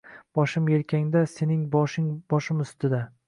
Boshim 0.37 0.69
yelkangda 0.73 1.21
sening 1.35 1.61
boshing 1.77 2.09
boshim 2.35 2.65
ustida… 2.67 3.05